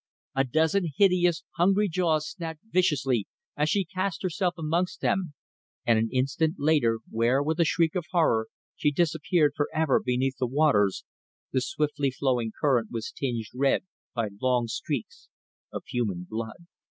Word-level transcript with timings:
A 0.33 0.43
dozen 0.43 0.87
hideous, 0.97 1.43
hungry 1.57 1.87
jaws 1.87 2.27
snapped 2.27 2.61
viciously 2.71 3.27
as 3.55 3.69
she 3.69 3.85
cast 3.85 4.23
herself 4.23 4.55
amongst 4.57 5.01
them, 5.01 5.35
and 5.85 5.99
an 5.99 6.09
instant 6.11 6.55
later 6.57 7.01
where, 7.11 7.43
with 7.43 7.59
a 7.59 7.65
shriek 7.65 7.93
of 7.93 8.07
horror, 8.09 8.47
she 8.75 8.89
disappeared 8.91 9.53
for 9.55 9.69
ever 9.71 10.01
beneath 10.03 10.37
the 10.39 10.47
waters, 10.47 11.03
the 11.51 11.61
swiftly 11.61 12.09
flowing 12.09 12.51
current 12.59 12.87
was 12.89 13.11
tinged 13.11 13.45
red 13.53 13.83
by 14.15 14.29
long 14.41 14.65
streaks 14.65 15.29
of 15.71 15.83
human 15.85 16.25
blood. 16.27 16.65